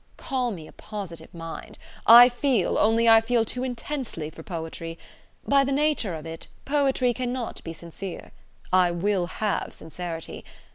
[0.17, 1.77] Call me a positive mind.
[2.07, 4.97] I feel: only I feel too intensely for poetry.
[5.47, 8.31] By the nature of it, poetry cannot be sincere.
[8.73, 10.43] I will have sincerity.